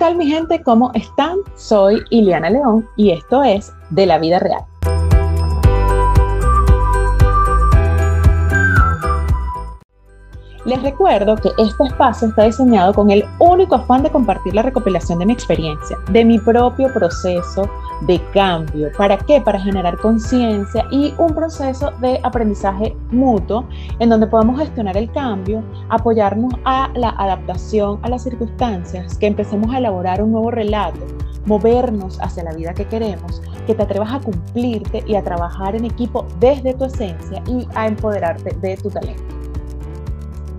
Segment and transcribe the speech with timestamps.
[0.00, 0.62] tal mi gente?
[0.62, 1.36] ¿Cómo están?
[1.56, 4.64] Soy Iliana León y esto es De la Vida Real.
[10.64, 15.18] Les recuerdo que este espacio está diseñado con el único afán de compartir la recopilación
[15.18, 17.68] de mi experiencia, de mi propio proceso
[18.02, 18.90] de cambio.
[18.96, 19.40] ¿Para qué?
[19.40, 23.66] Para generar conciencia y un proceso de aprendizaje mutuo
[23.98, 29.72] en donde podamos gestionar el cambio, apoyarnos a la adaptación a las circunstancias, que empecemos
[29.74, 31.00] a elaborar un nuevo relato,
[31.46, 35.84] movernos hacia la vida que queremos, que te atrevas a cumplirte y a trabajar en
[35.84, 39.40] equipo desde tu esencia y a empoderarte de tu talento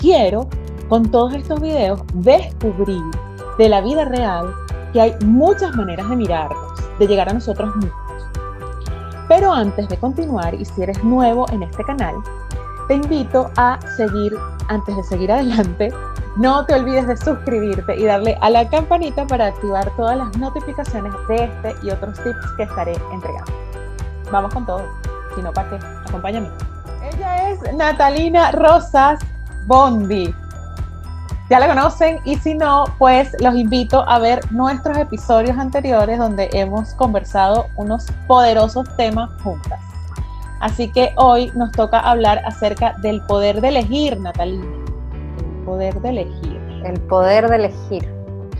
[0.01, 0.49] quiero
[0.89, 3.03] con todos estos videos descubrir
[3.57, 4.53] de la vida real
[4.91, 6.70] que hay muchas maneras de mirarnos,
[7.01, 7.93] de llegar a nosotros mismos.
[9.27, 12.15] Pero antes de continuar, y si eres nuevo en este canal,
[12.87, 15.91] te invito a seguir, antes de seguir adelante,
[16.37, 21.13] no te olvides de suscribirte y darle a la campanita para activar todas las notificaciones
[21.27, 23.51] de este y otros tips que estaré entregando.
[24.31, 24.83] Vamos con todo,
[25.35, 25.79] si no, ¿para qué?
[26.07, 26.49] Acompáñame.
[27.13, 29.19] Ella es Natalina Rosas,
[29.65, 30.33] Bondi.
[31.51, 36.49] Ya la conocen y si no, pues los invito a ver nuestros episodios anteriores donde
[36.53, 39.81] hemos conversado unos poderosos temas juntas.
[40.61, 44.65] Así que hoy nos toca hablar acerca del poder de elegir, Natalina.
[45.39, 46.55] El poder de elegir.
[46.85, 48.09] El poder de elegir.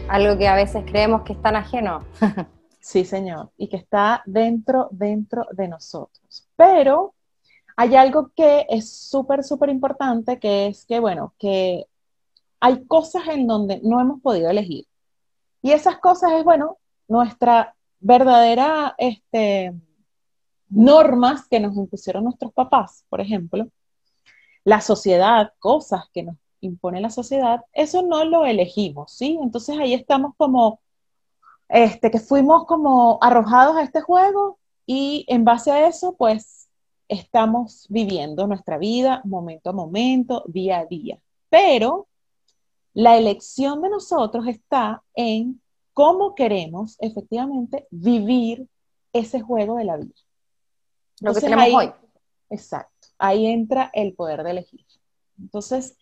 [0.10, 2.04] Algo que a veces creemos que es tan ajeno.
[2.82, 3.52] sí, señor.
[3.56, 6.46] Y que está dentro, dentro de nosotros.
[6.58, 7.14] Pero
[7.78, 11.86] hay algo que es súper, súper importante, que es que, bueno, que
[12.62, 14.86] hay cosas en donde no hemos podido elegir.
[15.62, 19.74] Y esas cosas es, bueno, nuestra verdadera este,
[20.70, 23.68] normas que nos impusieron nuestros papás, por ejemplo,
[24.64, 29.40] la sociedad, cosas que nos impone la sociedad, eso no lo elegimos, ¿sí?
[29.42, 30.80] Entonces ahí estamos como,
[31.68, 36.70] este, que fuimos como arrojados a este juego y en base a eso, pues
[37.08, 41.20] estamos viviendo nuestra vida momento a momento, día a día.
[41.50, 42.08] Pero
[42.94, 45.62] la elección de nosotros está en
[45.94, 48.68] cómo queremos efectivamente vivir
[49.14, 50.16] ese juego de la vida.
[51.22, 51.92] Lo que tenemos hoy.
[52.50, 53.08] Exacto.
[53.18, 54.86] Ahí entra el poder de elegir.
[55.40, 55.98] Entonces,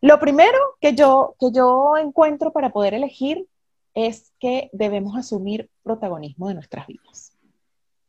[0.00, 3.46] lo primero que yo, que yo encuentro para poder elegir
[3.94, 7.34] es que debemos asumir protagonismo de nuestras vidas,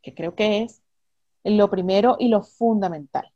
[0.01, 0.81] que creo que es
[1.44, 3.31] lo primero y lo fundamental.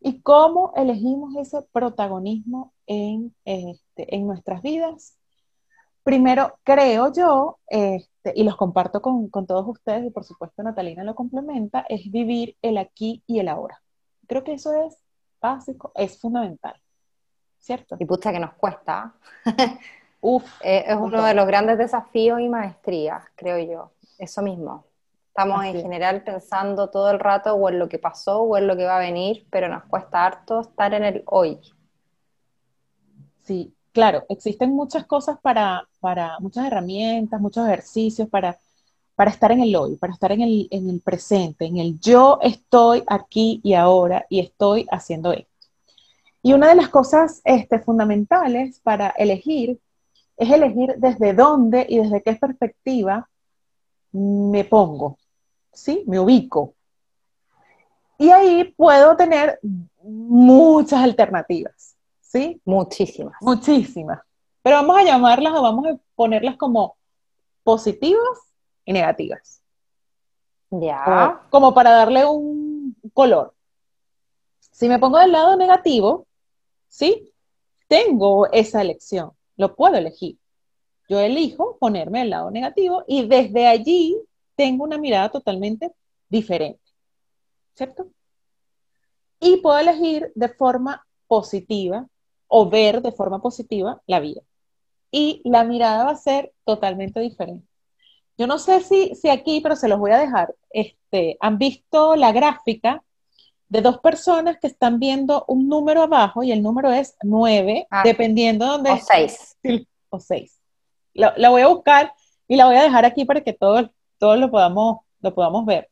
[0.00, 5.16] ¿Y cómo elegimos ese protagonismo en, este, en nuestras vidas?
[6.02, 11.02] Primero, creo yo, este, y los comparto con, con, todos ustedes, y por supuesto Natalina
[11.02, 13.80] lo complementa, es vivir el aquí y el ahora.
[14.26, 14.96] Creo que eso es
[15.40, 16.74] básico, es fundamental,
[17.58, 17.96] ¿cierto?
[17.98, 19.14] Y pucha que nos cuesta.
[20.20, 24.86] Uf, eh, es uno de los grandes desafíos y maestrías, creo yo, eso mismo.
[25.28, 28.76] Estamos en general pensando todo el rato o en lo que pasó o en lo
[28.76, 31.58] que va a venir, pero nos cuesta harto estar en el hoy.
[33.44, 38.58] Sí, claro, existen muchas cosas para, para muchas herramientas, muchos ejercicios para,
[39.14, 42.38] para estar en el hoy, para estar en el, en el presente, en el yo
[42.42, 45.50] estoy aquí y ahora y estoy haciendo esto.
[46.42, 49.78] Y una de las cosas este, fundamentales para elegir
[50.36, 53.28] es elegir desde dónde y desde qué perspectiva
[54.12, 55.18] me pongo.
[55.74, 56.04] ¿sí?
[56.06, 56.74] Me ubico.
[58.18, 59.58] Y ahí puedo tener
[60.02, 61.93] muchas alternativas,
[62.34, 62.60] ¿sí?
[62.64, 63.36] Muchísimas.
[63.40, 64.20] Muchísimas.
[64.62, 66.96] Pero vamos a llamarlas o vamos a ponerlas como
[67.62, 68.52] positivas
[68.84, 69.60] y negativas.
[70.70, 71.46] Ya.
[71.50, 73.54] como para darle un color.
[74.58, 76.26] Si me pongo del lado negativo,
[76.88, 77.32] ¿sí?
[77.86, 80.36] Tengo esa elección, lo puedo elegir.
[81.08, 84.18] Yo elijo ponerme del lado negativo y desde allí
[84.56, 85.92] tengo una mirada totalmente
[86.28, 86.82] diferente,
[87.74, 88.08] ¿cierto?
[89.38, 92.08] Y puedo elegir de forma positiva
[92.56, 94.40] o ver de forma positiva la vida.
[95.10, 97.66] Y la mirada va a ser totalmente diferente.
[98.38, 100.54] Yo no sé si, si aquí, pero se los voy a dejar.
[100.70, 103.02] Este, ¿Han visto la gráfica
[103.68, 108.02] de dos personas que están viendo un número abajo y el número es 9, ah.
[108.04, 108.90] dependiendo de dónde...
[108.92, 109.56] O 6.
[110.10, 110.60] O 6.
[111.12, 112.14] La, la, voy a buscar
[112.46, 115.90] y la voy a dejar aquí para que todo, todos lo podamos, lo podamos ver.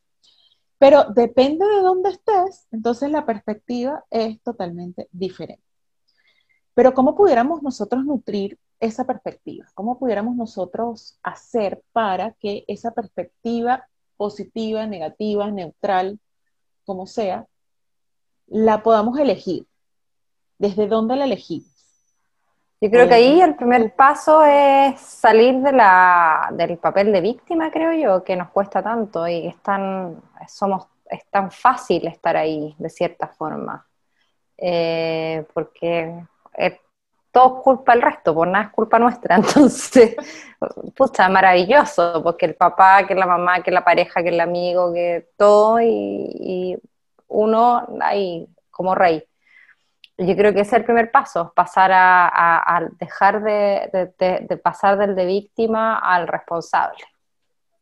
[0.77, 5.72] Pero depende de dónde estés, entonces la perspectiva es totalmente diferente.
[6.73, 9.65] Pero ¿cómo pudiéramos nosotros nutrir esa perspectiva?
[9.75, 13.87] ¿Cómo pudiéramos nosotros hacer para que esa perspectiva
[14.17, 16.19] positiva, negativa, neutral,
[16.85, 17.45] como sea,
[18.47, 19.65] la podamos elegir?
[20.57, 21.73] ¿Desde dónde la elegimos?
[22.81, 27.71] Yo creo que ahí el primer paso es salir de la, del papel de víctima,
[27.71, 32.75] creo yo, que nos cuesta tanto y es tan, somos, es tan fácil estar ahí,
[32.77, 33.87] de cierta forma.
[34.57, 36.25] Eh, porque
[37.31, 39.35] todo es culpa del resto, por nada es culpa nuestra.
[39.37, 40.15] Entonces,
[40.95, 45.29] pucha, maravilloso, porque el papá, que la mamá, que la pareja, que el amigo, que
[45.37, 46.77] todo, y, y
[47.27, 49.27] uno ahí como rey
[50.17, 55.25] yo creo que ese es el primer paso, pasar a, dejar de, pasar del de
[55.25, 57.03] víctima al responsable.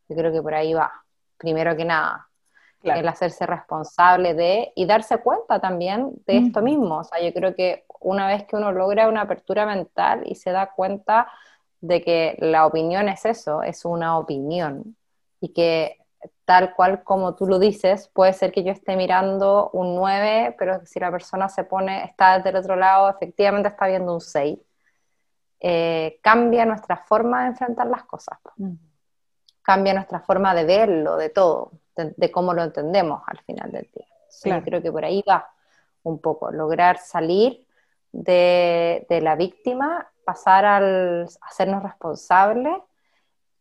[0.07, 0.91] Yo creo que por ahí va,
[1.38, 2.27] primero que nada.
[2.83, 7.00] El hacerse responsable de y darse cuenta también de esto mismo.
[7.00, 10.51] O sea, yo creo que una vez que uno logra una apertura mental y se
[10.51, 11.31] da cuenta
[11.80, 14.95] de que la opinión es eso, es una opinión,
[15.39, 15.98] y que
[16.45, 20.86] tal cual como tú lo dices, puede ser que yo esté mirando un 9, pero
[20.86, 24.59] si la persona se pone, está desde el otro lado, efectivamente está viendo un 6.
[25.59, 28.38] Eh, cambia nuestra forma de enfrentar las cosas.
[29.62, 34.07] Cambia nuestra forma de verlo, de todo, de, cómo lo entendemos al final del día.
[34.44, 35.51] Yo creo que por ahí va
[36.03, 37.65] un poco, lograr salir
[38.12, 42.78] de, de la víctima, pasar al hacernos responsables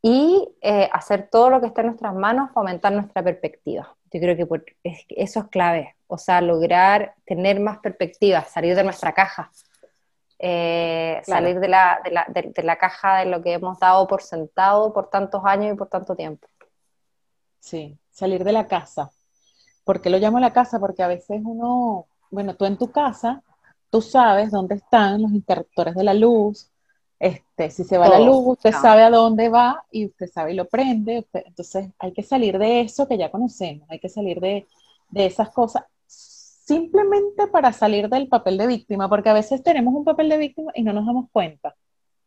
[0.03, 3.95] y eh, hacer todo lo que está en nuestras manos para aumentar nuestra perspectiva.
[4.13, 4.77] Yo creo que
[5.11, 9.51] eso es clave, o sea, lograr tener más perspectiva, salir de nuestra caja,
[10.39, 14.23] eh, salir de la, de, la, de, la, caja de lo que hemos dado por
[14.23, 16.49] sentado por tantos años y por tanto tiempo.
[17.61, 19.11] Sí, salir de la casa.
[19.85, 20.81] ¿Por qué lo llamo la casa?
[20.81, 23.43] Porque a veces uno, bueno, tú en tu casa,
[23.91, 26.71] tú sabes dónde están los interruptores de la luz,
[27.21, 30.57] este, si se va la luz, usted sabe a dónde va y usted sabe y
[30.57, 31.27] lo prende.
[31.33, 34.67] entonces hay que salir de eso que ya conocemos, hay que salir de,
[35.13, 40.29] esas cosas simplemente para salir del papel de víctima, porque a veces tenemos un papel
[40.29, 41.75] de víctima y no nos damos cuenta.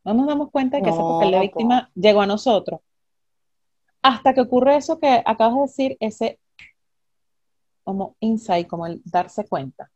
[0.04, 2.81] No nos damos cuenta de que ese papel de víctima llegó a nosotros.
[4.01, 6.39] Hasta que ocurre eso que acabas de decir, ese
[7.86, 9.89] como insight, como el darse cuenta.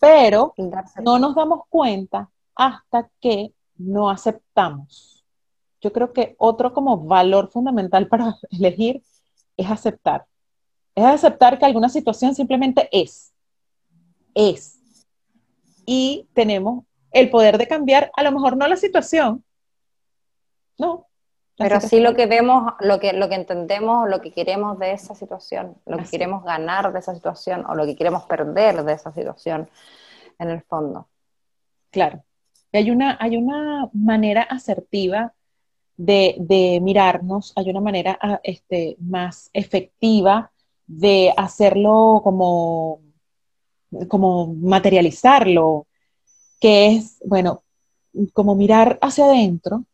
[0.00, 0.54] Pero
[1.02, 5.24] no nos damos cuenta hasta que no aceptamos.
[5.80, 9.02] Yo creo que otro como valor fundamental para elegir
[9.56, 10.26] es aceptar.
[10.94, 13.32] Es aceptar que alguna situación simplemente es.
[14.34, 14.78] Es.
[15.86, 19.44] Y tenemos el poder de cambiar, a lo mejor no la situación,
[20.78, 21.07] no.
[21.58, 25.16] Pero sí lo que vemos, lo que, lo que entendemos, lo que queremos de esa
[25.16, 29.12] situación, lo que queremos ganar de esa situación o lo que queremos perder de esa
[29.12, 29.68] situación,
[30.38, 31.08] en el fondo.
[31.90, 32.22] Claro.
[32.72, 35.34] Hay una, hay una manera asertiva
[35.96, 40.52] de, mirarnos, hay una manera ah, este, más efectiva
[40.86, 43.00] de hacerlo como,
[44.06, 45.88] como materializarlo,
[46.60, 47.64] que es, bueno,
[48.32, 49.84] como mirar hacia adentro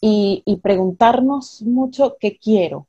[0.00, 2.86] y, preguntarnos mucho qué quiero,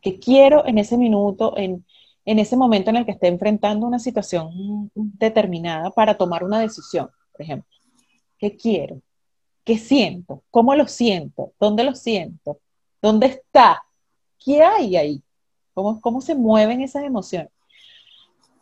[0.00, 1.84] qué quiero en ese minuto, en,
[2.24, 7.10] en ese momento en el que esté enfrentando una situación determinada para tomar una decisión,
[7.32, 7.68] por ejemplo.
[8.38, 9.00] ¿Qué quiero?
[9.64, 10.42] ¿Qué siento?
[10.50, 11.52] ¿Cómo lo siento?
[11.58, 12.60] ¿Dónde lo siento?
[13.00, 13.82] ¿Dónde está?
[14.38, 15.22] ¿Qué hay ahí?
[15.72, 17.50] ¿Cómo, cómo se mueven esas emociones?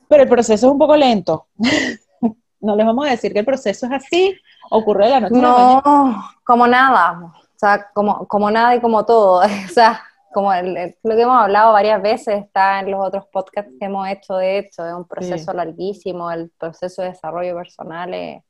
[0.08, 1.46] Pero el proceso es un poco lento.
[2.60, 4.34] no les vamos a decir que el proceso es así,
[4.72, 5.82] ocurre de la noche a la mañana.
[5.84, 7.20] No, como nada.
[7.22, 9.42] O sea, como, como nada y como todo.
[9.42, 10.02] o sea,
[10.32, 14.36] como lo que hemos hablado varias veces, está en los otros podcasts que hemos hecho,
[14.36, 18.42] de hecho, es un proceso larguísimo, el proceso de desarrollo personal es,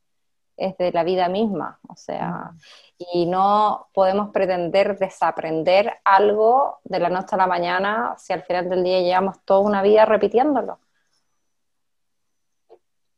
[0.79, 2.53] de la vida misma, o sea,
[2.97, 8.69] y no podemos pretender desaprender algo de la noche a la mañana si al final
[8.69, 10.79] del día llevamos toda una vida repitiéndolo.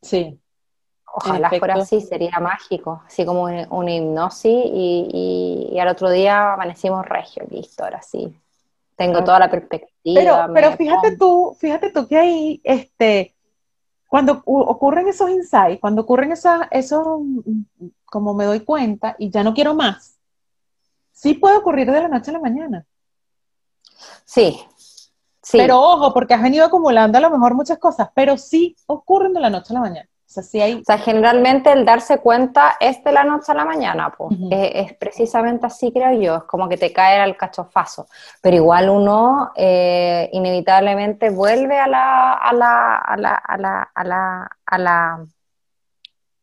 [0.00, 0.40] Sí.
[1.16, 7.06] Ojalá fuera así, sería mágico, así como una, hipnosis y, y, al otro día amanecimos
[7.06, 8.36] regio, listo, ahora sí,
[8.96, 10.20] tengo toda la perspectiva.
[10.20, 13.32] Pero, pero fíjate tú, fíjate tú que ahí, este,
[14.08, 17.22] cuando ocurren esos insights, cuando ocurren esas, eso,
[18.04, 20.18] como me doy cuenta y ya no quiero más,
[21.12, 22.84] sí puede ocurrir de la noche a la mañana.
[24.24, 24.60] Sí,
[25.40, 25.58] sí.
[25.58, 29.40] Pero ojo, porque has venido acumulando a lo mejor muchas cosas, pero sí ocurren de
[29.40, 30.08] la noche a la mañana.
[30.80, 34.36] O sea, generalmente el darse cuenta es de la noche a la mañana, pues.
[34.50, 38.06] es, precisamente así, creo yo, es como que te cae al cachofazo.
[38.40, 44.04] Pero igual uno eh, inevitablemente vuelve a la, a la, a la, a la, a
[44.04, 45.26] la, a la,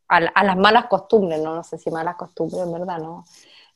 [0.08, 1.56] a, las malas costumbres, ¿no?
[1.56, 3.26] No sé si malas costumbres, en verdad, ¿no?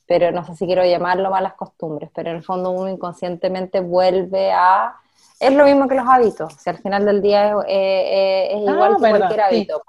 [0.07, 4.51] Pero no sé si quiero llamarlo malas costumbres, pero en el fondo uno inconscientemente vuelve
[4.51, 4.95] a
[5.39, 6.53] es lo mismo que los hábitos.
[6.53, 9.81] Si al final del día es, igual ah, que cualquier hábito.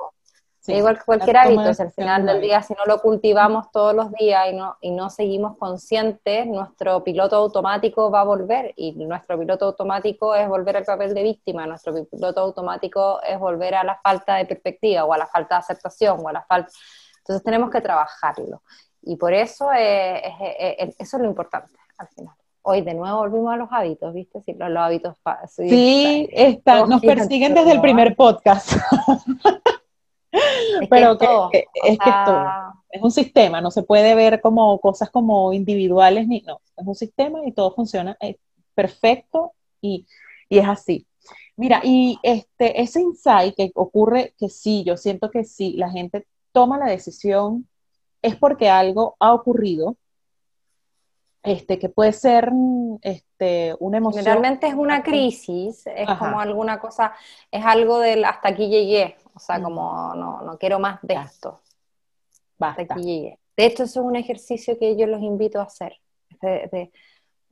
[0.69, 4.47] Igual que cualquier hábito, al final del día, si no lo cultivamos todos los días
[4.51, 8.73] y no, y no seguimos conscientes, nuestro piloto automático va a volver.
[8.77, 13.75] Y nuestro piloto automático es volver al papel de víctima, nuestro piloto automático es volver
[13.75, 16.71] a la falta de perspectiva o a la falta de aceptación o a la falta...
[17.19, 18.63] Entonces tenemos que trabajarlo.
[19.03, 20.23] Y por eso es,
[20.99, 22.35] eso es lo importante al final.
[22.63, 24.41] Hoy de nuevo volvimos a los hábitos, ¿viste?
[24.43, 25.17] Sí, los, hábitos.
[25.49, 28.73] Sí, está, nos persiguen desde el primer podcast.
[30.91, 32.11] Pero que, es que
[32.91, 36.95] es un sistema, no se puede ver como cosas como individuales, ni no, es un
[36.95, 38.37] sistema y todo funciona es
[38.75, 40.07] perfecto y,
[40.49, 41.07] y, es así.
[41.57, 46.27] Mira, y este, ese insight que ocurre, que sí, yo siento que sí, la gente
[46.53, 47.67] toma la decisión,
[48.21, 49.97] es porque algo ha ocurrido,
[51.47, 52.51] este, que puede ser
[53.03, 54.25] este, una emoción.
[54.25, 57.15] Generalmente es una crisis, es como alguna cosa,
[57.51, 61.61] es algo del hasta aquí llegué, o sea, como no, no quiero más de esto.
[62.59, 63.39] Hasta aquí llegué.
[63.57, 66.01] De hecho, eso es un ejercicio que yo los invito a hacer.
[66.43, 66.91] De,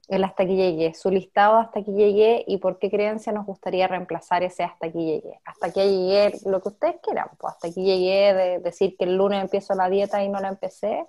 [0.08, 3.86] el hasta aquí llegué, su listado hasta aquí llegué y por qué creencia nos gustaría
[3.86, 5.40] reemplazar ese hasta aquí llegué.
[5.44, 9.16] Hasta aquí llegué, lo que ustedes quieran, pues hasta aquí llegué de decir que el
[9.16, 11.06] lunes empiezo la dieta y no la empecé,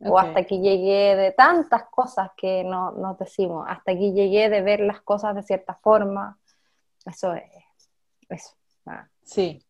[0.00, 4.62] o hasta aquí llegué de tantas cosas que no, nos decimos, hasta aquí llegué de
[4.62, 6.38] ver las cosas de cierta forma.
[7.06, 7.44] Eso es,
[8.28, 8.54] eso.
[9.22, 9.64] Sí,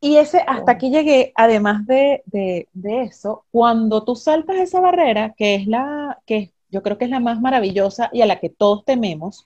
[0.00, 2.22] y ese, hasta aquí llegué, además de,
[2.82, 7.20] eso, cuando tú saltas esa barrera, que es la, que yo creo que es la
[7.20, 9.44] más maravillosa y a la que todos tememos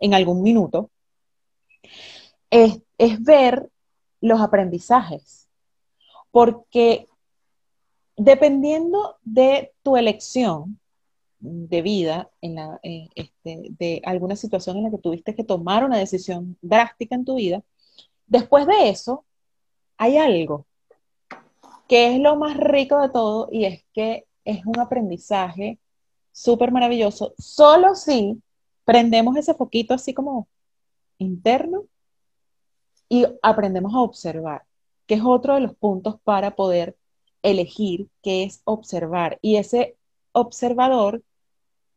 [0.00, 0.90] en algún minuto,
[2.50, 2.80] es,
[3.20, 3.70] ver
[4.20, 5.48] los aprendizajes.
[6.32, 7.08] Porque
[8.16, 10.78] dependiendo de tu elección
[11.40, 16.56] de vida, eh, este, de alguna situación en la que tuviste que tomar una decisión
[16.60, 17.62] drástica en tu vida,
[18.32, 19.26] Después de eso,
[19.98, 20.64] hay algo
[21.86, 25.78] que es lo más rico de todo y es que es un aprendizaje
[26.32, 28.42] súper maravilloso, solo si
[28.86, 30.48] prendemos ese foquito así como
[31.18, 31.84] interno
[33.10, 34.62] y aprendemos a observar,
[35.06, 36.96] que es otro de los puntos para poder
[37.42, 39.38] elegir, que es observar.
[39.42, 39.96] Y ese
[40.32, 41.22] observador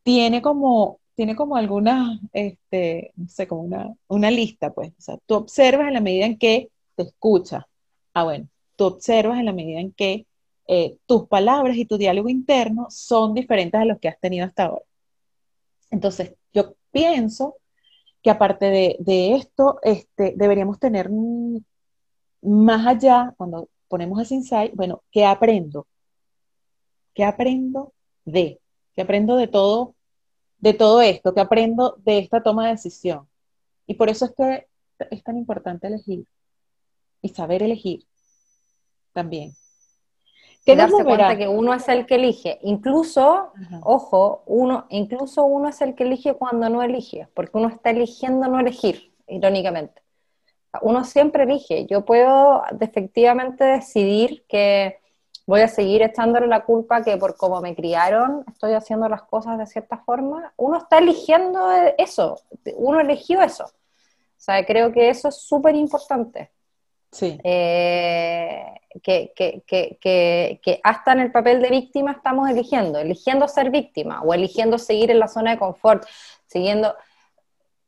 [0.02, 4.90] tiene como tiene como alguna, este, no sé, como una, una lista, pues.
[4.98, 7.64] O sea, tú observas en la medida en que te escuchas.
[8.12, 10.26] Ah, bueno, tú observas en la medida en que
[10.68, 14.66] eh, tus palabras y tu diálogo interno son diferentes a los que has tenido hasta
[14.66, 14.84] ahora.
[15.90, 17.56] Entonces, yo pienso
[18.22, 18.66] que aparte
[18.98, 21.10] de, esto, este, deberíamos tener
[22.42, 25.86] más allá, cuando ponemos ese insight, bueno, ¿qué aprendo?
[27.14, 27.92] ¿Qué aprendo
[28.24, 28.60] de?
[28.94, 29.96] ¿Qué aprendo de todo
[30.58, 33.28] de todo esto, que aprendo de esta toma de decisión.
[33.86, 34.66] Y por eso es que
[35.10, 36.26] es tan importante elegir
[37.22, 38.04] y saber elegir
[39.12, 39.54] también.
[40.64, 42.58] Que darse cuenta que uno es el que elige.
[42.62, 43.52] Incluso,
[43.82, 48.48] ojo, uno, incluso uno es el que elige cuando no elige, porque uno está eligiendo
[48.48, 50.02] no elegir, irónicamente.
[50.82, 51.86] Uno siempre elige.
[51.86, 54.98] Yo puedo efectivamente decidir que
[55.46, 59.58] voy a seguir echándole la culpa que por cómo me criaron estoy haciendo las cosas
[59.58, 60.52] de cierta forma.
[60.56, 62.40] Uno está eligiendo eso,
[62.76, 63.64] uno eligió eso.
[63.64, 66.50] O sea, creo que eso es súper importante.
[67.10, 67.38] Sí.
[67.42, 68.64] Eh,
[69.02, 69.98] que, que, que,
[70.62, 75.10] que, hasta en el papel de víctima estamos eligiendo, eligiendo ser víctima o eligiendo seguir
[75.10, 76.04] en la zona de confort,
[76.46, 76.94] siguiendo.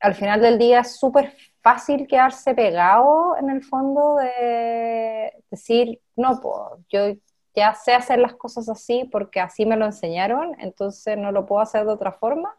[0.01, 1.35] Al final del día es súper
[1.69, 7.21] fácil quedarse pegado en el fondo de decir, no, pues yo
[7.55, 11.61] ya sé hacer las cosas así porque así me lo enseñaron, entonces no lo puedo
[11.61, 12.57] hacer de otra forma.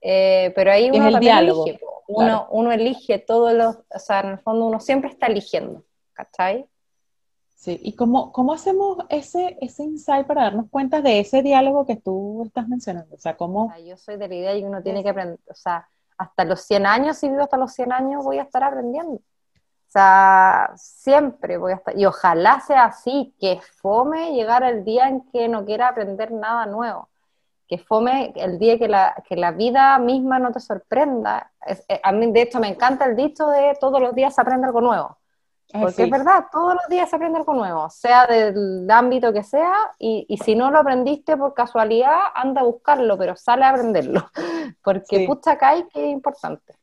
[0.00, 1.78] Eh, pero ahí uno también elige,
[2.08, 6.66] uno, uno elige todos los, o sea, en el fondo uno siempre está eligiendo, ¿cachai?
[7.54, 11.96] Sí, ¿y cómo, cómo hacemos ese, ese insight para darnos cuenta de ese diálogo que
[11.96, 13.14] tú estás mencionando?
[13.14, 13.72] O sea, ¿cómo...?
[13.84, 16.86] yo soy de la idea y uno tiene que aprender, o sea, hasta los 100
[16.86, 19.14] años, si vivo hasta los 100 años, voy a estar aprendiendo.
[19.16, 25.08] O sea, siempre voy a estar, y ojalá sea así, que fome llegar el día
[25.08, 27.08] en que no quiera aprender nada nuevo,
[27.68, 31.52] que fome el día que la, que la vida misma no te sorprenda.
[31.66, 34.66] Eh, a mí, de hecho, me encanta el dicho de todos los días se aprende
[34.66, 35.18] algo nuevo.
[35.72, 39.74] Porque es verdad, todos los días se aprende algo nuevo, sea del ámbito que sea,
[39.98, 44.30] y, y, si no lo aprendiste por casualidad, anda a buscarlo, pero sale a aprenderlo.
[44.82, 45.26] Porque sí.
[45.26, 46.74] pucha cae que es importante.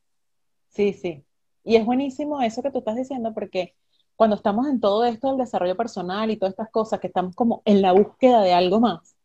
[0.69, 1.23] Sí, sí.
[1.63, 3.75] Y es buenísimo eso que tú estás diciendo porque
[4.15, 7.61] cuando estamos en todo esto del desarrollo personal y todas estas cosas, que estamos como
[7.65, 9.15] en la búsqueda de algo más,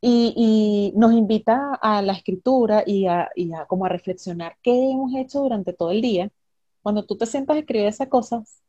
[0.00, 3.30] y, nos invita a la escritura y a,
[3.66, 6.30] como a reflexionar qué hemos hecho durante todo el día,
[6.82, 8.62] cuando tú te sientas a escribir esas cosas,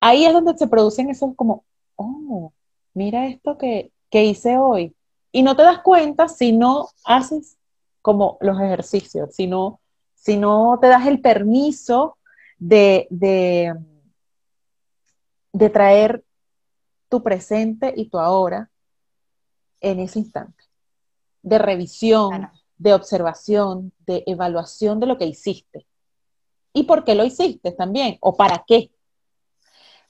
[0.00, 1.64] ahí es donde se producen esos como,
[1.96, 2.52] oh,
[2.94, 4.94] mira esto que, que hice hoy.
[5.32, 7.56] Y no te das cuenta si no haces
[8.02, 9.80] como los ejercicios, si no,
[10.14, 12.16] si no te das el permiso
[12.58, 13.74] de, de,
[15.52, 16.24] de traer
[17.08, 18.70] tu presente y tu ahora
[19.80, 20.64] en ese instante,
[21.42, 25.86] de revisión, de observación, de evaluación de lo que hiciste.
[26.78, 28.18] ¿Y por qué lo hiciste también?
[28.20, 28.92] ¿O para qué?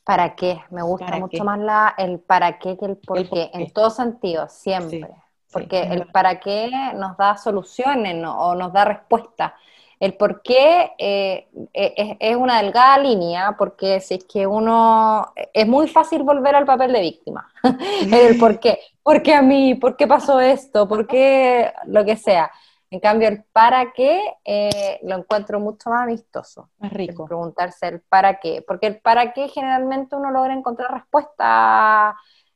[0.05, 0.61] ¿Para qué?
[0.69, 4.47] Me gusta mucho más la, el para qué que el por, qué, en todo sentido,
[4.51, 5.09] siempre.
[5.51, 9.55] Porque el para qué nos da soluciones o nos da respuesta.
[9.99, 15.67] El por qué eh, e, es, una delgada línea, porque si es que uno, es
[15.67, 17.51] muy fácil volver al papel de víctima.
[18.13, 19.75] el por qué, ¿por qué a mí?
[19.75, 20.87] ¿Por qué pasó esto?
[20.87, 22.51] ¿Por qué lo que sea?
[22.90, 26.71] En cambio, el para qué eh, lo encuentro mucho más amistoso.
[26.78, 27.26] Más rico.
[27.26, 28.64] Preguntarse el para qué.
[28.66, 32.14] Porque el para qué generalmente uno logra encontrar respuestas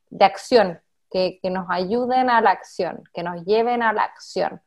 [0.09, 4.61] de acción, que, que nos ayuden a la acción, que nos lleven a la acción.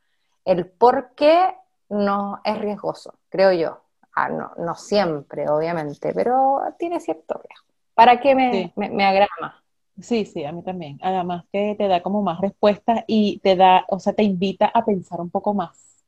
[0.45, 1.57] El por qué
[1.89, 3.83] no es riesgoso, creo yo.
[4.15, 7.67] Ah, no, siempre, obviamente, pero tiene cierto riesgo.
[7.93, 9.55] ¿Para qué me, me, agrada más?
[10.01, 10.99] Sí, sí, a mí también.
[11.03, 14.85] Además que te da como más respuestas y te da, o sea, te invita a
[14.85, 16.05] pensar un poco más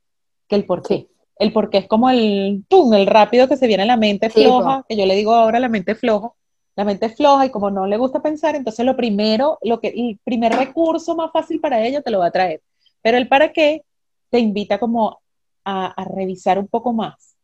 [0.47, 1.09] que el por qué.
[1.37, 4.29] El por qué es como el tum, el rápido que se viene a la mente
[4.29, 6.33] floja, que yo le digo ahora la mente floja.
[6.75, 10.19] La mente floja y como no le gusta pensar, entonces lo primero, lo que, el
[10.23, 12.63] primer recurso más fácil para ello te lo va a traer.
[13.03, 13.83] Pero el para qué
[14.31, 15.21] te invita como
[15.65, 17.37] a, revisar un poco más.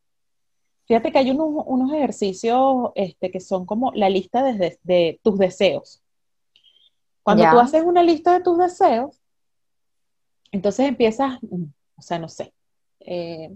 [0.87, 6.04] Fíjate que hay unos, ejercicios este, que son como la lista de, tus deseos.
[7.25, 9.21] Cuando tú haces una lista de tus deseos,
[10.53, 11.39] entonces empiezas,
[11.97, 12.53] o sea, no sé,
[13.01, 13.51] eh,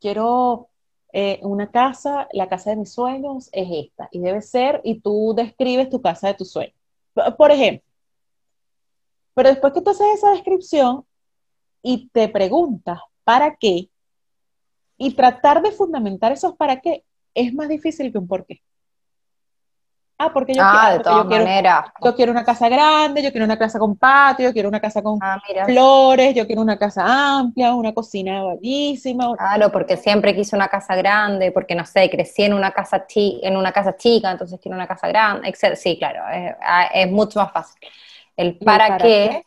[0.00, 0.68] quiero
[1.12, 5.34] eh, una casa, la casa de mis sueños es esta, y debe ser, y tú
[5.36, 6.74] describes tu casa de tus sueños.
[7.38, 7.86] Por ejemplo,
[9.34, 11.06] pero después que tú haces esa descripción
[11.80, 13.88] y te preguntas, ¿para qué?
[14.98, 18.62] Y tratar de fundamentar esos para qué es más difícil que un por qué.
[20.18, 23.58] Ah, porque yo, ah, quiero, yo, quiero, yo quiero una casa grande, yo quiero una
[23.58, 27.04] casa con patio, yo quiero una casa con ah, flores, yo quiero una casa
[27.38, 29.34] amplia, una cocina bellísima.
[29.36, 33.56] Claro, porque siempre quise una casa grande, porque no sé, crecí en una casa, en
[33.56, 35.74] una casa chica, entonces quiero una casa grande, etc.
[35.76, 36.54] Sí, claro, es,
[36.94, 37.80] es mucho más fácil.
[38.36, 39.44] El para, qué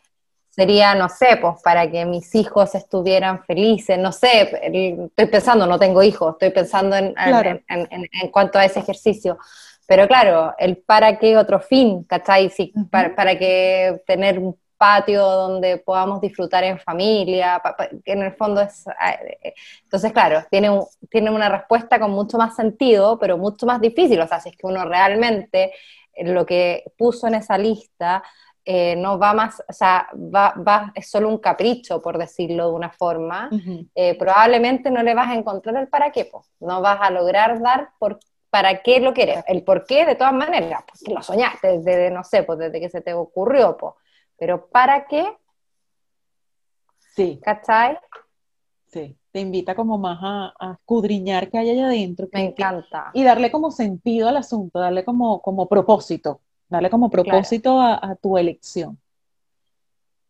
[0.55, 5.77] sería, no sé, pues para que mis hijos estuvieran felices, no sé, estoy pensando, no
[5.77, 9.37] tengo hijos, estoy pensando en, en, cuanto a ese ejercicio.
[9.87, 12.51] Pero claro, el para qué otro fin, ¿cachai?
[12.89, 17.61] para, que tener un patio donde podamos disfrutar en familia,
[18.03, 18.87] que en el fondo es...
[18.99, 20.69] Ah, eh, entonces, claro, tiene,
[21.09, 24.19] tiene una respuesta con mucho más sentido, pero mucho más difícil.
[24.19, 25.73] O sea, si es que uno realmente
[26.17, 28.23] lo que puso en esa lista
[28.67, 32.89] eh, no va más, o sea, va, es solo un capricho, por decirlo de una
[32.89, 33.47] forma,
[33.93, 37.89] eh, probablemente no le vas a encontrar el para qué, no vas a lograr dar
[37.99, 38.17] por,
[38.55, 42.23] para qué lo quieres, el por qué de todas maneras, pues lo soñaste desde, no
[42.23, 43.95] sé, pues desde que se te ocurrió, pues,
[44.37, 45.29] pero para qué,
[47.13, 47.37] sí.
[47.43, 47.97] ¿cachai?
[48.87, 52.29] Sí, te invita como más a, escudriñar qué hay allá adentro.
[52.31, 53.11] Me encanta.
[53.13, 56.39] y darle como sentido al asunto, darle como, como propósito
[56.69, 58.97] darle como propósito a, tu elección.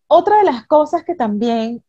[0.08, 1.84] Otra de las cosas que también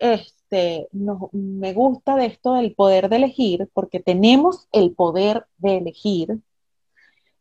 [0.49, 0.89] este,
[1.33, 6.39] me gusta de esto del poder de elegir, porque tenemos el poder de elegir,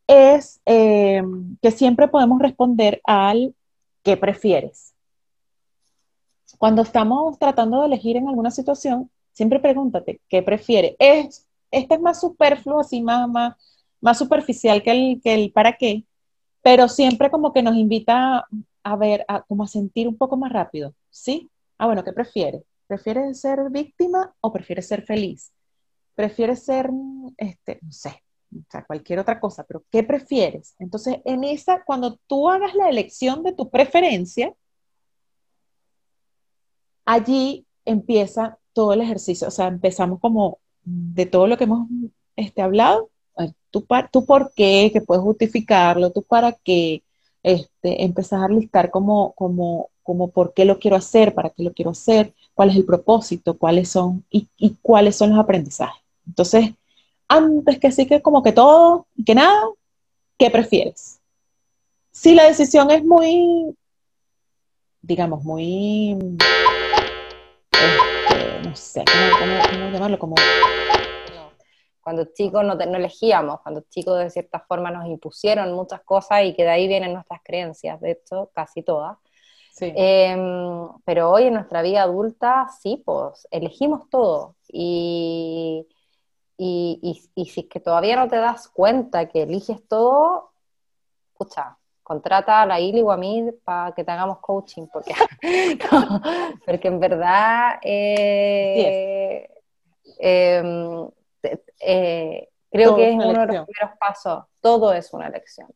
[0.07, 1.21] es eh,
[1.61, 3.55] que siempre podemos responder al
[4.03, 4.93] ¿qué prefieres?
[6.57, 10.95] Cuando estamos tratando de elegir en alguna situación, siempre pregúntate, ¿qué prefieres?
[10.99, 13.55] Es, este es más superfluo, así más, más,
[14.01, 16.05] más superficial que el, que el para qué,
[16.63, 18.47] pero siempre como que nos invita
[18.83, 21.49] a ver, a, como a sentir un poco más rápido, ¿sí?
[21.77, 22.63] Ah, bueno, ¿qué prefieres?
[22.87, 25.51] ¿Prefieres ser víctima o prefieres ser feliz?
[26.13, 26.89] ¿Prefieres ser,
[27.37, 30.75] este, no sé, o sea, cualquier otra cosa, pero ¿qué prefieres?
[30.79, 34.53] Entonces, en esa, cuando tú hagas la elección de tu preferencia,
[37.05, 41.87] allí empieza todo el ejercicio, o sea, empezamos como de todo lo que hemos
[42.35, 43.09] este, hablado,
[43.71, 43.85] tú,
[44.25, 47.03] por qué, que puedes justificarlo, tú para qué,
[47.43, 51.73] este, empezar a listar como, como, como por qué lo quiero hacer, para qué lo
[51.73, 54.47] quiero hacer, cuál es el propósito, cuáles son y,
[54.81, 56.01] cuáles son los aprendizajes.
[56.25, 56.71] Entonces,
[57.27, 59.61] antes que sí que como que todo y que nada,
[60.39, 61.19] ¿qué prefieres?
[62.11, 63.75] Si la decisión es muy,
[65.01, 66.17] digamos, muy,
[67.71, 70.17] este, no sé, ¿cómo, cómo llamarlo?
[70.17, 70.35] Como
[72.01, 76.55] Cuando chicos no, no elegíamos, cuando chicos de cierta forma nos impusieron muchas cosas y
[76.55, 79.17] que de ahí vienen nuestras creencias, de hecho, casi todas.
[79.81, 84.55] Em, pero hoy en nuestra vida adulta, sí, pues elegimos todo.
[84.67, 85.87] Y,
[86.57, 90.51] y, y, si es que todavía no te das cuenta que eliges todo,
[91.31, 95.13] escucha, contrata a la Ili o a mí para que te hagamos coaching, porque,
[96.65, 99.49] porque en verdad eh,
[100.19, 101.09] em,
[101.79, 105.67] eh, creo que es uno de los primeros pasos, todo es una elección.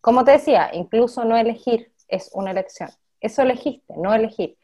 [0.00, 2.90] Como te decía, incluso no elegir es una elección.
[3.24, 4.58] Eso elegiste, no elegir.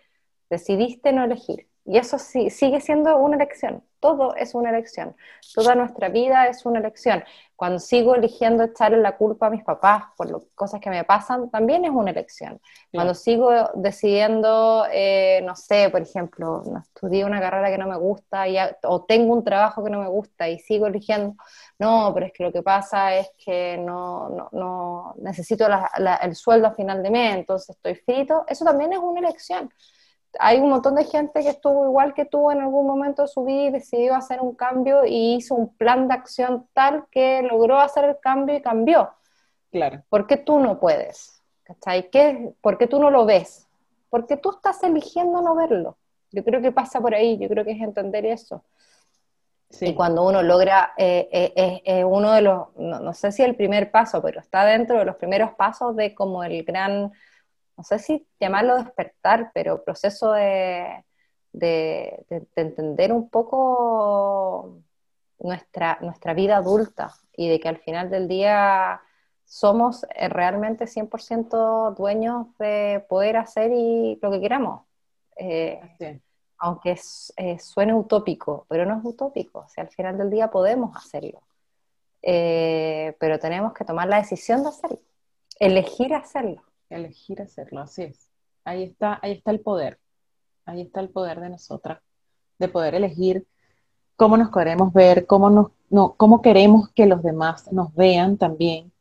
[0.51, 1.67] Decidiste no elegir.
[1.87, 3.83] Y eso sí, sigue siendo una elección.
[4.01, 5.15] Todo es una elección.
[5.55, 7.23] Toda nuestra vida es una elección.
[7.55, 11.51] Cuando sigo eligiendo echarle la culpa a mis papás por las cosas que me pasan,
[11.51, 12.59] también es una elección.
[12.91, 18.45] Cuando sigo decidiendo, eh, no sé, por ejemplo, estudié una carrera que no me gusta
[18.85, 21.37] o tengo un trabajo que no me gusta y sigo eligiendo,
[21.79, 25.67] no, pero es que lo que pasa es que no, no, necesito
[26.23, 29.71] el sueldo a final de mes, entonces estoy frito, eso también es una elección.
[30.39, 33.45] Hay un montón de gente que estuvo igual que tú en algún momento de su
[33.45, 37.79] vida y decidió hacer un cambio y hizo un plan de acción tal que logró
[37.81, 39.11] hacer el cambio y cambió.
[39.73, 40.03] Claro.
[40.09, 41.43] ¿Por qué tú no puedes?
[42.11, 43.67] ¿Qué, ¿Por qué tú no lo ves?
[44.09, 45.97] Porque tú estás eligiendo no verlo.
[46.33, 48.63] Yo creo que pasa por ahí, yo creo que es entender eso.
[49.81, 53.91] Y cuando uno logra, eh, eh, eh, uno de los, no, sé si el primer
[53.93, 57.13] paso, pero está dentro de los primeros pasos de como el gran,
[57.81, 61.03] no sé si llamarlo despertar, pero proceso de,
[61.51, 64.83] de, entender un poco
[65.39, 69.01] nuestra, nuestra vida adulta y de que al final del día
[69.47, 74.83] somos realmente 100% dueños de poder hacer y lo que queramos.
[76.59, 77.01] Aunque
[77.39, 81.41] eh, suene utópico, pero no es utópico, o sea, al final del día podemos hacerlo,
[82.21, 85.01] eh, pero tenemos que tomar la decisión de hacerlo,
[85.59, 86.63] elegir hacerlo.
[86.91, 88.29] Elegir hacerlo, así es.
[88.65, 89.99] Ahí está, ahí está el poder,
[90.67, 92.03] ahí está el poder de nosotras,
[92.59, 93.47] de poder elegir
[94.17, 98.93] cómo nos queremos ver, cómo, nos, no, cómo queremos que los demás nos vean también,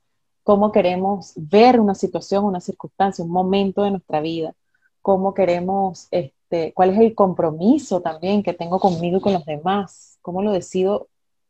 [0.44, 4.56] cómo queremos ver una situación, una circunstancia, un momento de nuestra vida,
[5.02, 6.08] cómo queremos...
[6.12, 6.40] Este,
[6.74, 11.10] cuál es el compromiso también que tengo conmigo y con los demás, cómo lo decido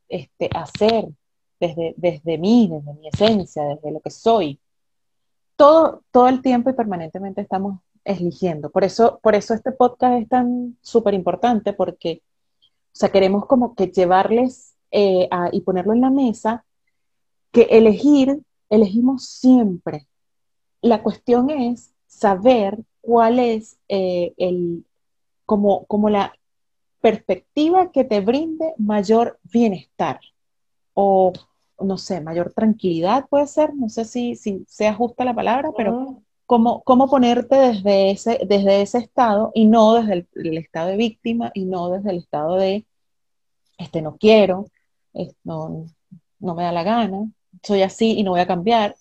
[0.10, 1.08] este, hacer
[1.60, 4.60] desde, desde mí, desde mi esencia, desde lo que soy.
[5.60, 8.70] Todo, todo el tiempo y permanentemente estamos eligiendo.
[8.70, 12.22] Por eso, por eso este podcast es tan súper importante, porque
[12.62, 16.64] o sea, queremos como que llevarles eh, y ponerlo en la mesa,
[17.52, 20.08] que elegir, elegimos siempre.
[20.82, 24.86] La cuestión es saber cuál es eh, el,
[25.46, 26.34] como, como la
[27.02, 30.22] perspectiva que te brinde mayor bienestar
[30.94, 31.34] o,
[31.82, 36.22] no sé, mayor tranquilidad puede ser, no sé si, si sea justa la palabra, pero
[36.46, 41.52] cómo, cómo ponerte desde ese, desde ese estado y no desde el, estado de víctima
[41.54, 42.86] y no desde el estado de,
[43.78, 44.68] este, no quiero,
[45.44, 45.86] no,
[46.40, 47.30] no me da la gana,
[47.64, 48.96] soy así y no voy a cambiar.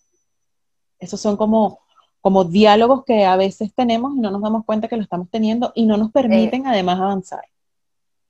[0.99, 1.81] Esos son como
[2.21, 5.73] como diálogos que a veces tenemos y no nos damos cuenta que lo estamos teniendo
[5.75, 7.45] y no nos permiten eh, además avanzar.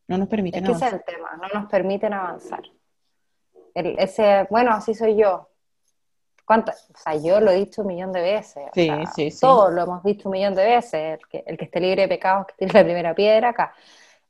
[0.06, 2.62] No nos permiten es que Ese es el tema, no nos permiten avanzar.
[3.98, 5.48] Ese, bueno, así soy yo.
[6.44, 6.72] ¿Cuánto?
[6.72, 8.64] O sea, yo lo he dicho un millón de veces.
[8.72, 9.40] Sí, sí, sí.
[9.40, 11.18] Todos lo hemos dicho un millón de veces.
[11.18, 13.74] El que, el que esté libre de pecados, que tiene la primera piedra acá.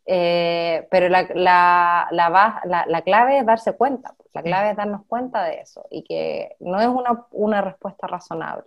[0.04, 4.14] Eh, pero la, la, la, la, clave es darse cuenta.
[4.32, 8.64] La clave es darnos cuenta de eso y que no es una, una respuesta razonable.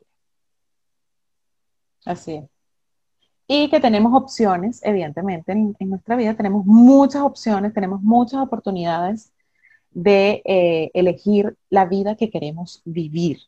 [2.06, 2.46] Así es.
[3.48, 9.34] Y que tenemos opciones, evidentemente, en, nuestra vida tenemos muchas opciones, tenemos muchas oportunidades
[9.92, 13.40] de eh, elegir la vida que queremos vivir.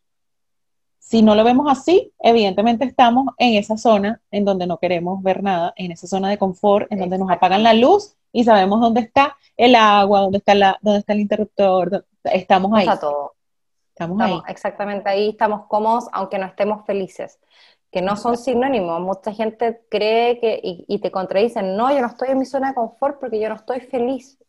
[1.00, 5.44] Si no lo vemos así, evidentemente estamos en esa zona en donde no queremos ver
[5.44, 9.02] nada, en esa zona de confort, en donde nos apagan la luz y sabemos dónde
[9.02, 12.88] está el agua, dónde está, la, dónde está el interruptor, estamos ahí.
[12.88, 13.34] Está todo.
[13.90, 14.42] Estamos, ahí.
[14.48, 17.40] Exactamente ahí, estamos cómodos, aunque no estemos felices
[17.94, 19.00] que no son sinónimos.
[19.00, 22.74] Mucha gente cree que, y, te contradicen, no, yo no estoy en mi zona de
[22.74, 24.40] confort porque yo no estoy feliz.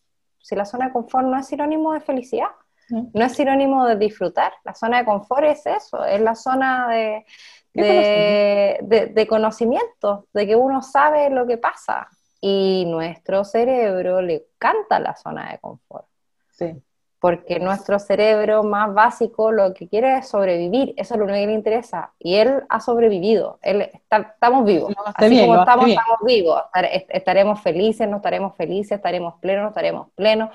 [0.44, 2.50] Si la zona de confort no es sinónimo de felicidad,
[2.90, 4.52] no es sinónimo de disfrutar.
[4.62, 7.24] La zona de confort es eso, es la zona de,
[7.72, 12.08] de, de, conocimiento, de que uno sabe lo que pasa.
[12.42, 16.06] Y nuestro cerebro le canta la zona de confort.
[16.50, 16.82] Sí
[17.24, 21.46] porque nuestro cerebro más básico lo que quiere es sobrevivir, eso es lo único que
[21.46, 26.62] le interesa, y él ha sobrevivido, él estamos vivos, así como estamos, estamos vivos,
[27.08, 30.50] estaremos felices, no estaremos felices, estaremos plenos, no estaremos plenos,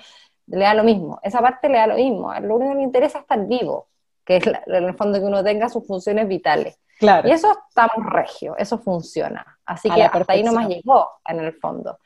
[0.45, 3.17] le da lo mismo, esa parte le da lo mismo, lo único que le interesa
[3.17, 3.87] es estar vivo,
[4.23, 6.77] que es en el fondo que uno tenga sus funciones vitales.
[6.99, 7.27] Claro.
[7.27, 9.57] Y eso estamos regio, eso funciona.
[9.65, 11.97] Así que hasta ahí nomás llegó en el fondo.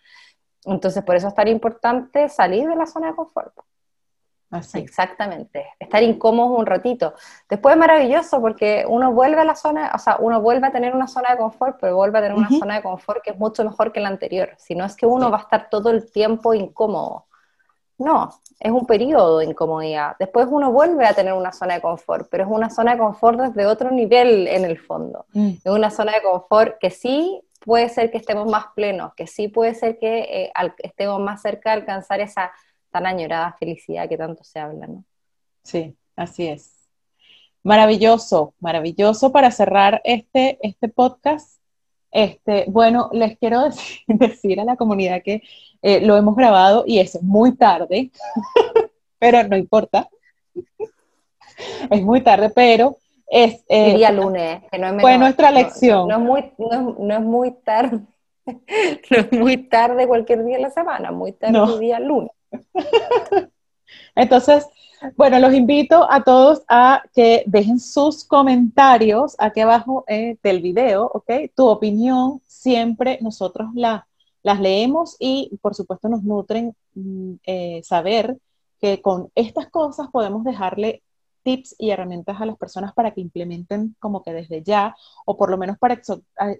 [0.63, 3.53] Entonces, por eso es tan importante salir de la zona de confort.
[4.53, 4.79] Así.
[4.79, 5.65] Exactamente.
[5.79, 7.15] Estar incómodo un ratito.
[7.49, 10.93] Después es maravilloso porque uno vuelve a la zona, o sea, uno vuelve a tener
[10.93, 13.63] una zona de confort, pero vuelve a tener una zona de confort que es mucho
[13.63, 14.51] mejor que la anterior.
[14.57, 17.25] Si no es que uno va a estar todo el tiempo incómodo.
[17.97, 20.15] No, es un periodo de incomodidad.
[20.19, 23.39] Después uno vuelve a tener una zona de confort, pero es una zona de confort
[23.39, 25.25] desde otro nivel en el fondo.
[25.33, 25.49] Mm.
[25.63, 29.47] Es una zona de confort que sí puede ser que estemos más plenos, que sí
[29.47, 32.51] puede ser que eh, estemos más cerca de alcanzar esa
[32.93, 35.03] tan añorada felicidad que tanto se habla, ¿no?
[35.63, 36.87] Sí, así es.
[37.63, 41.59] Maravilloso, maravilloso para cerrar este, este podcast.
[42.11, 43.63] Este, bueno, les quiero
[44.07, 45.41] decir, a la comunidad que
[45.81, 48.11] eh, lo hemos grabado y es muy tarde,
[49.19, 50.07] pero no importa.
[51.89, 53.63] es muy tarde, pero es...
[53.67, 56.07] Eh, día lunes, que no es Fue nuestra lección.
[56.07, 56.53] No, es muy,
[56.99, 58.01] no, es muy tarde,
[58.45, 62.31] no es muy tarde cualquier día de la semana, muy tarde el día lunes.
[64.15, 64.67] Entonces,
[65.17, 71.09] bueno, los invito a todos a que dejen sus comentarios aquí abajo eh, del video,
[71.13, 71.51] ¿ok?
[71.55, 74.07] Tu opinión, siempre nosotros la,
[74.43, 78.37] las leemos y por supuesto nos nutren mm, eh, saber
[78.79, 81.03] que con estas cosas podemos dejarle
[81.43, 85.49] tips y herramientas a las personas para que implementen como que desde ya, o por
[85.49, 85.99] lo menos para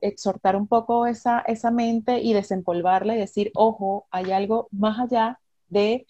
[0.01, 5.39] exhortar un poco esa, esa mente y desempolvarla y decir, ojo, hay algo más allá
[5.73, 6.07] de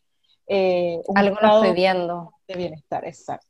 [0.48, 2.34] eh, un algo.
[2.48, 3.48] De bienestar, exacto.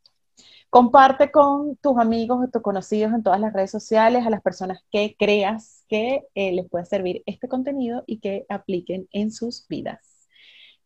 [0.69, 5.15] Comparte con tus amigos, tus conocidos en todas las redes sociales, a las personas que
[5.19, 10.28] creas que eh, les puede servir este contenido y que apliquen en sus vidas.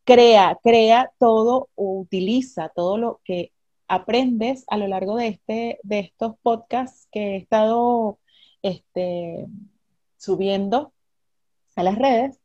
[0.04, 3.52] Crea, crea todo o utiliza todo lo que
[3.88, 8.20] aprendes a lo largo de, este, de estos podcasts que he estado
[8.62, 9.48] este,
[10.18, 10.92] subiendo
[11.76, 12.40] a las redes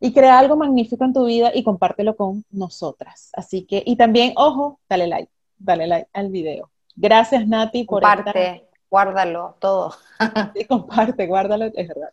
[0.00, 3.30] y crea algo magnífico en tu vida y compártelo con nosotras.
[3.34, 6.70] Así que, y también, ojo, dale like, dale like al video.
[6.94, 9.94] Gracias, Nati, por Comparte, guárdalo, todo.
[10.54, 12.10] sí, comparte, guárdalo, es verdad.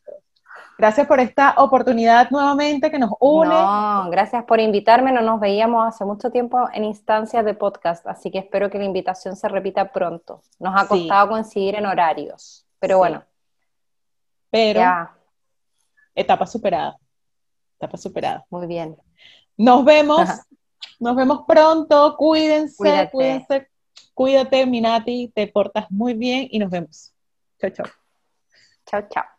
[0.78, 3.48] Gracias por esta oportunidad nuevamente que nos une.
[3.48, 5.14] No, gracias por invitarme.
[5.14, 8.84] No nos veíamos hace mucho tiempo en instancias de podcast, así que espero que la
[8.84, 10.42] invitación se repita pronto.
[10.60, 13.24] Nos ha costado coincidir en horarios, pero bueno.
[14.50, 14.82] Pero
[16.14, 16.98] etapa superada
[17.86, 18.46] etapa superada.
[18.50, 18.98] Muy bien.
[19.58, 20.28] Nos vemos,
[21.00, 23.68] nos vemos pronto, cuídense, cuídense,
[24.14, 27.14] cuídate, Minati, te portas muy bien y nos vemos.
[27.60, 27.88] Chao, chao.
[28.86, 29.35] Chao, chao.